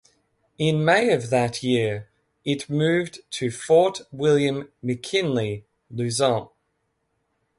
[0.57, 2.09] In May of that year,
[2.43, 6.49] it moved to Fort William McKinley, Luzon.